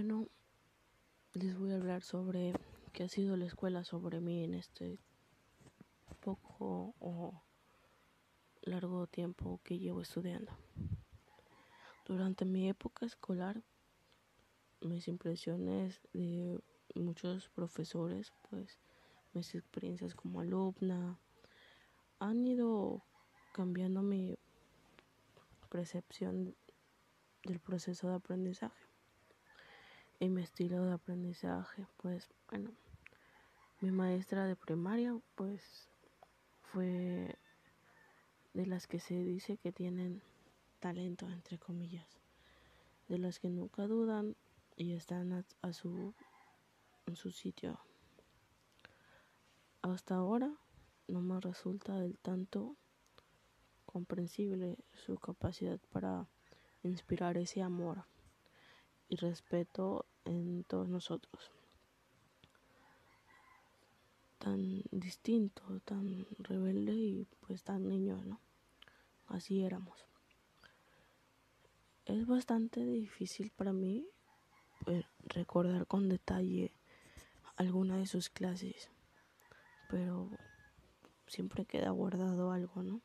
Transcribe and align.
Bueno, 0.00 0.28
les 1.32 1.58
voy 1.58 1.72
a 1.72 1.74
hablar 1.74 2.04
sobre 2.04 2.52
qué 2.92 3.02
ha 3.02 3.08
sido 3.08 3.36
la 3.36 3.46
escuela 3.46 3.82
sobre 3.82 4.20
mí 4.20 4.44
en 4.44 4.54
este 4.54 4.96
poco 6.20 6.94
o 7.00 7.42
largo 8.62 9.08
tiempo 9.08 9.60
que 9.64 9.80
llevo 9.80 10.00
estudiando. 10.00 10.52
Durante 12.06 12.44
mi 12.44 12.68
época 12.68 13.06
escolar, 13.06 13.60
mis 14.82 15.08
impresiones 15.08 16.00
de 16.12 16.60
muchos 16.94 17.48
profesores, 17.48 18.32
pues 18.48 18.78
mis 19.32 19.52
experiencias 19.56 20.14
como 20.14 20.42
alumna, 20.42 21.18
han 22.20 22.46
ido 22.46 23.02
cambiando 23.52 24.02
mi 24.02 24.38
percepción 25.68 26.54
del 27.42 27.58
proceso 27.58 28.10
de 28.10 28.14
aprendizaje 28.14 28.87
y 30.20 30.28
mi 30.28 30.42
estilo 30.42 30.84
de 30.84 30.92
aprendizaje. 30.92 31.86
Pues 31.96 32.28
bueno, 32.50 32.70
mi 33.80 33.90
maestra 33.90 34.46
de 34.46 34.56
primaria 34.56 35.18
pues 35.34 35.88
fue 36.60 37.36
de 38.54 38.66
las 38.66 38.86
que 38.86 39.00
se 39.00 39.14
dice 39.14 39.56
que 39.58 39.72
tienen 39.72 40.22
talento, 40.80 41.28
entre 41.28 41.58
comillas, 41.58 42.08
de 43.08 43.18
las 43.18 43.38
que 43.38 43.50
nunca 43.50 43.86
dudan 43.86 44.36
y 44.76 44.92
están 44.94 45.44
a, 45.62 45.72
su, 45.72 46.14
en 47.06 47.16
su 47.16 47.30
sitio. 47.30 47.78
Hasta 49.82 50.16
ahora 50.16 50.52
no 51.06 51.20
me 51.20 51.40
resulta 51.40 51.98
del 51.98 52.18
tanto 52.18 52.76
comprensible 53.86 54.76
su 54.92 55.16
capacidad 55.16 55.80
para 55.90 56.26
inspirar 56.82 57.38
ese 57.38 57.62
amor 57.62 58.04
y 59.08 59.16
respeto 59.16 60.06
en 60.24 60.64
todos 60.64 60.88
nosotros. 60.88 61.50
Tan 64.38 64.82
distinto, 64.90 65.62
tan 65.84 66.26
rebelde 66.38 66.92
y 66.92 67.26
pues 67.46 67.64
tan 67.64 67.88
niño, 67.88 68.22
¿no? 68.24 68.40
Así 69.26 69.62
éramos. 69.62 70.06
Es 72.06 72.26
bastante 72.26 72.84
difícil 72.84 73.50
para 73.50 73.72
mí 73.72 74.06
pues, 74.84 75.04
recordar 75.24 75.86
con 75.86 76.08
detalle 76.08 76.72
alguna 77.56 77.98
de 77.98 78.06
sus 78.06 78.30
clases, 78.30 78.90
pero 79.90 80.30
siempre 81.26 81.66
queda 81.66 81.90
guardado 81.90 82.52
algo, 82.52 82.82
¿no? 82.82 83.02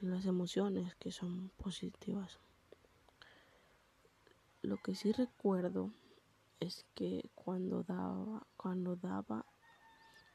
Las 0.00 0.26
emociones 0.26 0.94
que 0.96 1.12
son 1.12 1.50
positivas. 1.56 2.38
Lo 4.62 4.76
que 4.78 4.94
sí 4.94 5.12
recuerdo 5.12 5.92
es 6.60 6.86
que 6.94 7.30
cuando 7.34 7.82
daba, 7.82 8.46
cuando 8.56 8.96
daba, 8.96 9.46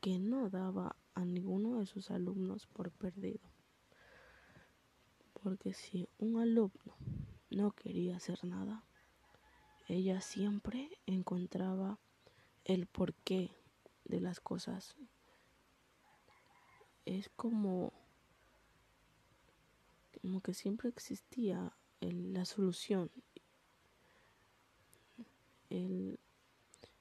que 0.01 0.19
no 0.19 0.49
daba 0.49 0.95
a 1.13 1.25
ninguno 1.25 1.79
de 1.79 1.85
sus 1.85 2.11
alumnos 2.11 2.67
por 2.67 2.91
perdido. 2.91 3.41
Porque 5.41 5.73
si 5.73 6.07
un 6.17 6.39
alumno 6.39 6.95
no 7.49 7.71
quería 7.71 8.17
hacer 8.17 8.43
nada, 8.43 8.83
ella 9.87 10.21
siempre 10.21 10.89
encontraba 11.05 11.99
el 12.65 12.87
porqué 12.87 13.51
de 14.05 14.21
las 14.21 14.39
cosas. 14.39 14.95
Es 17.05 17.29
como 17.35 18.02
como 20.23 20.39
que 20.39 20.53
siempre 20.53 20.87
existía 20.87 21.73
la 21.99 22.45
solución. 22.45 23.11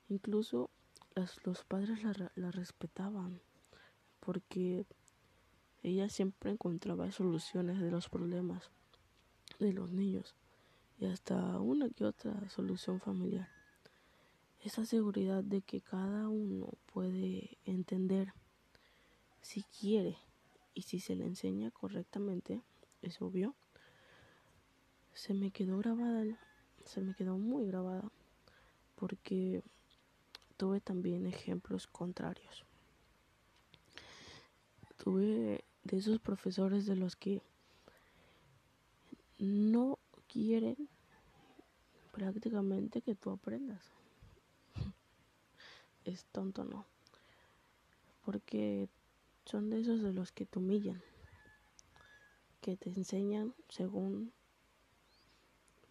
Incluso 0.09 0.71
los 1.45 1.65
padres 1.65 2.03
la, 2.03 2.33
la 2.35 2.51
respetaban 2.51 3.41
porque 4.19 4.87
ella 5.85 6.09
siempre 6.09 6.51
encontraba 6.51 7.13
soluciones 7.13 7.79
de 7.79 7.93
los 7.93 8.09
problemas 8.09 8.73
de 9.61 9.73
los 9.73 9.93
niños 9.93 10.35
y 10.99 11.07
hasta 11.07 11.61
una 11.61 11.91
que 11.91 12.05
otra 12.05 12.49
solución 12.49 12.99
familiar. 13.01 13.49
Esa 14.65 14.85
seguridad 14.85 15.45
de 15.45 15.63
que 15.63 15.81
cada 15.81 16.29
uno 16.29 16.71
puede 16.93 17.57
entender 17.67 18.33
si 19.43 19.63
quiere 19.63 20.19
y 20.75 20.83
si 20.83 20.99
se 20.99 21.15
le 21.15 21.25
enseña 21.25 21.71
correctamente 21.71 22.63
es 23.03 23.21
obvio, 23.21 23.55
se 25.13 25.35
me 25.35 25.51
quedó 25.51 25.79
grabada, 25.79 26.25
se 26.85 27.01
me 27.01 27.15
quedó 27.15 27.37
muy 27.37 27.67
grabada, 27.67 28.11
porque 28.95 29.63
tuve 30.57 30.81
también 30.81 31.27
ejemplos 31.27 31.87
contrarios. 31.87 32.65
Tuve 34.97 35.65
de 35.83 35.97
esos 35.97 36.21
profesores 36.21 36.87
de 36.87 36.97
los 36.97 37.17
que 37.17 37.43
no 39.39 39.99
quieren 40.29 40.89
prácticamente 42.13 43.03
que 43.03 43.17
tú 43.17 43.31
aprendas. 43.31 43.91
es 46.05 46.25
tonto, 46.27 46.65
¿no? 46.65 46.87
Porque 48.25 48.89
son 49.45 49.71
de 49.71 49.81
esos 49.81 50.03
de 50.03 50.13
los 50.13 50.31
que 50.31 50.47
te 50.47 50.61
humillan 50.61 51.03
que 52.63 52.77
te 52.77 52.91
enseñan 52.91 53.55
según, 53.69 54.33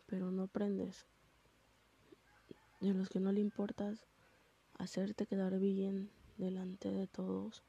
pero 0.08 0.32
no 0.32 0.44
aprendes. 0.44 1.06
De 2.80 2.94
los 2.94 3.10
que 3.10 3.20
no 3.20 3.32
le 3.34 3.42
importas 3.42 4.06
hacerte 4.80 5.28
quedar 5.28 5.60
bien 5.60 6.10
delante 6.38 6.90
de 6.90 7.08
todos. 7.08 7.62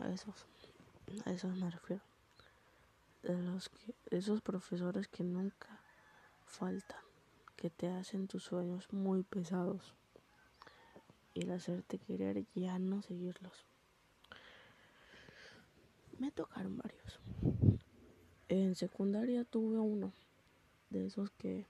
A 0.00 0.10
esos, 0.10 0.46
a 1.24 1.30
esos 1.30 1.56
me 1.56 1.70
refiero. 1.70 2.02
De 3.22 3.40
los 3.40 3.68
que, 3.68 3.94
esos 4.10 4.42
profesores 4.42 5.06
que 5.06 5.22
nunca 5.22 5.80
faltan, 6.44 7.00
que 7.54 7.70
te 7.70 7.86
hacen 7.88 8.26
tus 8.26 8.42
sueños 8.42 8.92
muy 8.92 9.22
pesados 9.22 9.94
y 11.34 11.44
el 11.44 11.52
hacerte 11.52 11.98
querer 11.98 12.44
ya 12.54 12.78
no 12.80 13.00
seguirlos 13.00 13.64
me 16.18 16.30
tocaron 16.30 16.76
varios. 16.78 17.20
En 18.48 18.74
secundaria 18.74 19.44
tuve 19.44 19.78
uno 19.78 20.12
de 20.90 21.06
esos 21.06 21.30
que 21.30 21.66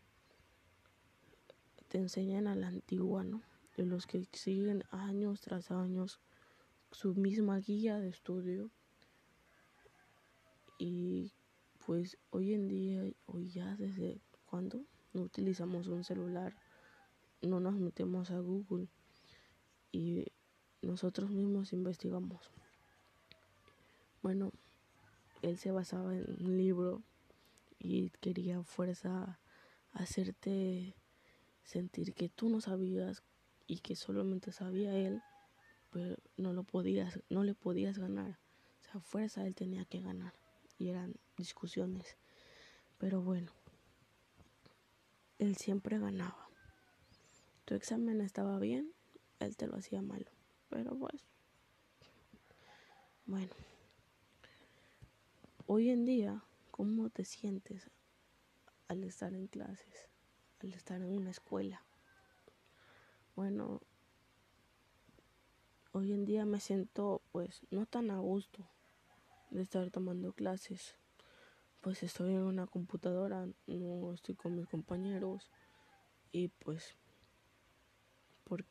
te 1.88 1.98
enseñan 1.98 2.46
a 2.46 2.54
la 2.54 2.68
antigua, 2.68 3.24
¿no? 3.24 3.42
De 3.76 3.84
los 3.84 4.06
que 4.06 4.26
siguen 4.32 4.84
años 4.90 5.40
tras 5.40 5.70
años 5.70 6.20
su 6.90 7.14
misma 7.14 7.58
guía 7.58 7.98
de 7.98 8.08
estudio. 8.08 8.70
Y 10.78 11.32
pues 11.84 12.18
hoy 12.30 12.52
en 12.52 12.68
día, 12.68 13.02
hoy 13.26 13.48
ya 13.48 13.76
desde 13.76 14.20
cuando 14.44 14.84
no 15.12 15.22
utilizamos 15.22 15.86
un 15.88 16.04
celular, 16.04 16.54
no 17.42 17.60
nos 17.60 17.74
metemos 17.74 18.30
a 18.30 18.40
Google 18.40 18.88
y 19.92 20.26
nosotros 20.82 21.30
mismos 21.30 21.72
investigamos. 21.72 22.50
Bueno, 24.26 24.50
él 25.40 25.56
se 25.56 25.70
basaba 25.70 26.12
en 26.12 26.26
un 26.44 26.58
libro 26.58 27.00
y 27.78 28.10
quería 28.20 28.60
fuerza 28.64 29.38
hacerte 29.92 30.96
sentir 31.62 32.12
que 32.12 32.28
tú 32.28 32.48
no 32.48 32.60
sabías 32.60 33.22
y 33.68 33.78
que 33.78 33.94
solamente 33.94 34.50
sabía 34.50 34.96
él, 34.96 35.22
pero 35.92 36.16
no 36.36 36.52
lo 36.52 36.64
podías, 36.64 37.20
no 37.30 37.44
le 37.44 37.54
podías 37.54 38.00
ganar. 38.00 38.40
O 38.80 38.82
sea, 38.82 39.00
fuerza 39.00 39.46
él 39.46 39.54
tenía 39.54 39.84
que 39.84 40.00
ganar 40.00 40.34
y 40.76 40.88
eran 40.88 41.14
discusiones. 41.36 42.16
Pero 42.98 43.22
bueno, 43.22 43.52
él 45.38 45.54
siempre 45.54 46.00
ganaba. 46.00 46.48
Tu 47.64 47.76
examen 47.76 48.20
estaba 48.20 48.58
bien, 48.58 48.92
él 49.38 49.56
te 49.56 49.68
lo 49.68 49.76
hacía 49.76 50.02
malo. 50.02 50.32
Pero 50.68 50.98
pues, 50.98 51.24
bueno. 53.24 53.52
Hoy 55.68 55.90
en 55.90 56.04
día, 56.04 56.44
¿cómo 56.70 57.10
te 57.10 57.24
sientes 57.24 57.90
al 58.86 59.02
estar 59.02 59.34
en 59.34 59.48
clases, 59.48 60.08
al 60.60 60.72
estar 60.72 61.00
en 61.00 61.08
una 61.08 61.30
escuela? 61.30 61.82
Bueno, 63.34 63.82
hoy 65.90 66.12
en 66.12 66.24
día 66.24 66.44
me 66.44 66.60
siento 66.60 67.20
pues 67.32 67.62
no 67.72 67.84
tan 67.84 68.12
a 68.12 68.18
gusto 68.20 68.64
de 69.50 69.62
estar 69.62 69.90
tomando 69.90 70.32
clases. 70.32 70.94
Pues 71.80 72.04
estoy 72.04 72.34
en 72.34 72.42
una 72.42 72.68
computadora, 72.68 73.48
no 73.66 74.12
estoy 74.12 74.36
con 74.36 74.54
mis 74.54 74.68
compañeros 74.68 75.50
y 76.30 76.46
pues 76.46 76.94
por 78.44 78.64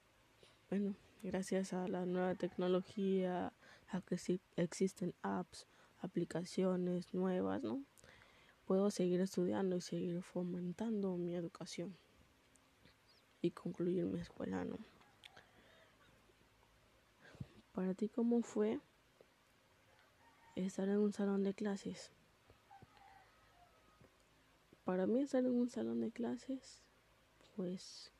bueno, 0.69 0.95
gracias 1.24 1.74
a 1.74 1.89
la 1.89 2.06
nueva 2.06 2.36
tecnología, 2.36 3.51
a 3.89 4.00
que 4.00 4.18
existen 4.56 5.13
apps 5.24 5.68
aplicaciones 6.06 7.13
nuevas, 7.13 7.62
¿no? 7.63 7.84
puedo 8.66 8.90
seguir 8.90 9.22
estudiando 9.22 9.78
y 9.78 9.81
seguir 9.81 10.22
fomentando 10.24 11.18
mi 11.18 11.36
educación 11.36 11.96
y 13.42 13.52
concluir 13.52 14.06
mi 14.06 14.19
escuela, 14.19 14.66
¿no? 14.66 14.80
Para 17.74 17.94
ti, 17.94 18.10
¿cómo 18.10 18.42
fue 18.42 18.80
estar 20.56 20.88
en 20.90 20.98
un 20.98 21.13
salón 21.13 21.44
de 21.44 21.54
clases? 21.54 22.12
Para 24.84 25.06
mí 25.06 25.22
estar 25.22 25.44
en 25.46 25.54
un 25.54 25.69
salón 25.69 26.00
de 26.00 26.12
clases, 26.12 26.81
pues 27.56 28.12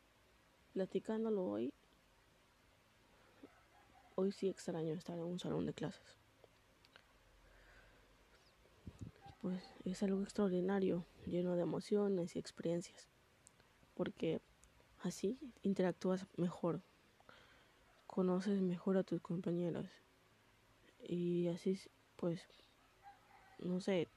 platicándolo 0.74 1.46
hoy, 1.46 1.74
hoy 4.16 4.32
sí 4.32 4.50
extraño 4.50 4.94
estar 4.94 5.18
en 5.18 5.24
un 5.24 5.40
salón 5.40 5.66
de 5.66 5.74
clases. 5.74 6.25
Pues 9.46 9.62
es 9.84 10.02
algo 10.02 10.24
extraordinario, 10.24 11.06
lleno 11.28 11.56
de 11.56 11.62
emociones 11.62 12.36
y 12.36 12.40
experiencias, 12.40 13.08
porque 13.94 14.42
así 15.04 15.38
interactúas 15.62 16.26
mejor, 16.36 16.82
conoces 18.08 18.60
mejor 18.60 18.98
a 18.98 19.04
tus 19.04 19.22
compañeros 19.22 19.86
y 21.08 21.48
así 21.50 21.80
pues, 22.16 22.42
no 23.60 23.82
sé, 23.82 24.08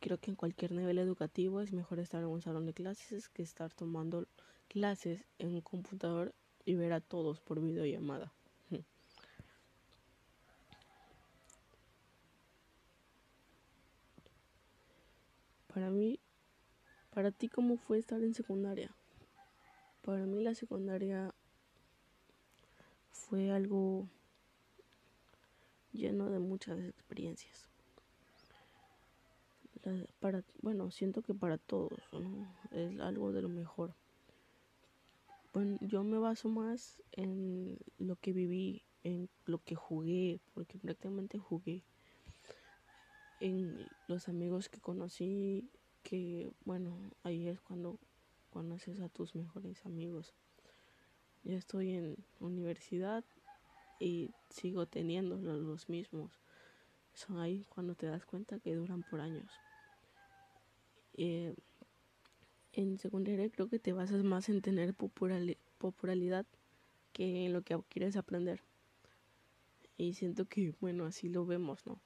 creo 0.00 0.18
que 0.18 0.32
en 0.32 0.36
cualquier 0.36 0.72
nivel 0.72 0.98
educativo 0.98 1.60
es 1.60 1.72
mejor 1.72 2.00
estar 2.00 2.20
en 2.20 2.26
un 2.26 2.42
salón 2.42 2.66
de 2.66 2.74
clases 2.74 3.28
que 3.28 3.44
estar 3.44 3.72
tomando 3.72 4.26
clases 4.66 5.24
en 5.38 5.54
un 5.54 5.60
computador 5.60 6.34
y 6.64 6.74
ver 6.74 6.92
a 6.92 7.00
todos 7.00 7.38
por 7.40 7.60
videollamada. 7.60 8.32
Para 15.84 15.92
mí, 15.94 16.18
para 17.10 17.30
ti, 17.30 17.50
¿cómo 17.50 17.76
fue 17.76 17.98
estar 17.98 18.22
en 18.22 18.32
secundaria? 18.32 18.90
Para 20.00 20.24
mí 20.24 20.42
la 20.42 20.54
secundaria 20.54 21.34
fue 23.10 23.50
algo 23.50 24.08
lleno 25.92 26.30
de 26.30 26.38
muchas 26.38 26.80
experiencias. 26.80 27.68
para, 30.20 30.42
bueno, 30.62 30.90
siento 30.90 31.20
que 31.20 31.34
para 31.34 31.58
todos 31.58 31.92
es 32.70 32.98
algo 32.98 33.32
de 33.32 33.42
lo 33.42 33.50
mejor. 33.50 33.94
Bueno, 35.52 35.76
yo 35.82 36.02
me 36.02 36.16
baso 36.16 36.48
más 36.48 37.02
en 37.12 37.76
lo 37.98 38.16
que 38.16 38.32
viví, 38.32 38.86
en 39.02 39.28
lo 39.44 39.58
que 39.58 39.74
jugué, 39.74 40.40
porque 40.54 40.78
prácticamente 40.78 41.36
jugué 41.36 41.84
en 43.40 43.86
los 44.08 44.28
amigos 44.28 44.68
que 44.68 44.80
conocí, 44.80 45.68
que 46.02 46.52
bueno, 46.64 46.96
ahí 47.22 47.48
es 47.48 47.60
cuando 47.60 47.98
conoces 48.50 49.00
a 49.00 49.08
tus 49.08 49.34
mejores 49.34 49.84
amigos. 49.84 50.34
Ya 51.42 51.56
estoy 51.56 51.90
en 51.92 52.16
universidad 52.40 53.24
y 54.00 54.30
sigo 54.50 54.86
teniendo 54.86 55.36
los 55.36 55.88
mismos. 55.88 56.32
Son 57.14 57.38
ahí 57.38 57.66
cuando 57.68 57.94
te 57.94 58.06
das 58.06 58.24
cuenta 58.24 58.58
que 58.58 58.74
duran 58.74 59.02
por 59.02 59.20
años. 59.20 59.50
Eh, 61.16 61.54
en 62.72 62.98
secundaria 62.98 63.48
creo 63.50 63.68
que 63.68 63.78
te 63.78 63.92
basas 63.92 64.24
más 64.24 64.48
en 64.48 64.60
tener 64.62 64.94
popularidad 64.94 66.46
que 67.12 67.46
en 67.46 67.52
lo 67.52 67.62
que 67.62 67.78
quieres 67.88 68.16
aprender. 68.16 68.62
Y 69.96 70.14
siento 70.14 70.46
que, 70.46 70.74
bueno, 70.80 71.04
así 71.04 71.28
lo 71.28 71.46
vemos, 71.46 71.86
¿no? 71.86 72.00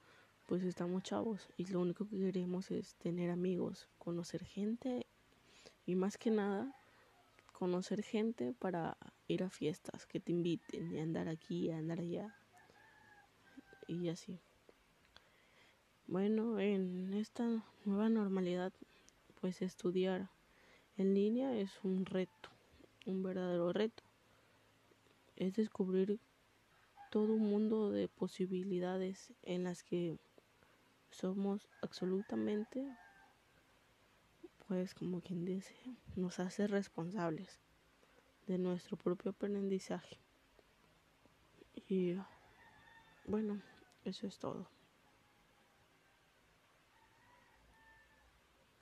Pues 0.48 0.62
estamos 0.62 1.02
chavos 1.02 1.46
y 1.58 1.66
lo 1.66 1.80
único 1.80 2.08
que 2.08 2.16
queremos 2.16 2.70
es 2.70 2.94
tener 2.94 3.30
amigos, 3.30 3.86
conocer 3.98 4.46
gente 4.46 5.06
y 5.84 5.94
más 5.94 6.16
que 6.16 6.30
nada 6.30 6.74
conocer 7.52 8.02
gente 8.02 8.54
para 8.58 8.96
ir 9.26 9.42
a 9.42 9.50
fiestas, 9.50 10.06
que 10.06 10.20
te 10.20 10.32
inviten 10.32 10.94
y 10.94 11.00
andar 11.00 11.28
aquí, 11.28 11.66
y 11.66 11.70
andar 11.70 12.00
allá 12.00 12.34
y 13.88 14.08
así. 14.08 14.40
Bueno, 16.06 16.58
en 16.60 17.12
esta 17.12 17.62
nueva 17.84 18.08
normalidad, 18.08 18.72
pues 19.42 19.60
estudiar 19.60 20.30
en 20.96 21.12
línea 21.12 21.54
es 21.58 21.72
un 21.82 22.06
reto, 22.06 22.48
un 23.04 23.22
verdadero 23.22 23.72
reto. 23.74 24.02
Es 25.36 25.54
descubrir 25.54 26.18
todo 27.10 27.34
un 27.34 27.50
mundo 27.50 27.90
de 27.90 28.08
posibilidades 28.08 29.34
en 29.42 29.64
las 29.64 29.82
que 29.82 30.16
somos 31.18 31.68
absolutamente, 31.80 32.96
pues 34.68 34.94
como 34.94 35.20
quien 35.20 35.44
dice, 35.44 35.74
nos 36.14 36.38
hace 36.38 36.68
responsables 36.68 37.58
de 38.46 38.58
nuestro 38.58 38.96
propio 38.96 39.32
aprendizaje. 39.32 40.20
Y 41.74 42.14
bueno, 43.24 43.60
eso 44.04 44.28
es 44.28 44.38
todo. 44.38 44.77